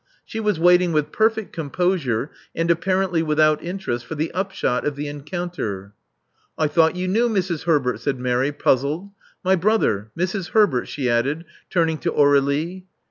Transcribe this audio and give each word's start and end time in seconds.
She 0.25 0.39
was 0.39 0.59
waiting 0.59 0.93
with 0.93 1.11
perfect 1.11 1.53
composure 1.53 2.31
and 2.55 2.71
apparently 2.71 3.21
without 3.21 3.63
interest 3.63 4.03
for 4.03 4.15
the 4.15 4.31
upshot 4.31 4.83
of 4.83 4.95
the 4.95 5.07
encounter. 5.07 5.93
I 6.57 6.65
thought 6.65 6.95
you 6.95 7.07
knew 7.07 7.29
Mrs. 7.29 7.65
Herbert," 7.65 7.99
said 7.99 8.19
Mary, 8.19 8.51
puzzled. 8.51 9.11
My 9.45 9.55
brother, 9.55 10.09
Mrs. 10.17 10.53
Herbert," 10.53 10.87
she 10.87 11.07
added, 11.07 11.45
turning 11.69 11.99
to 11.99 12.11
Aur^lie. 12.13 12.85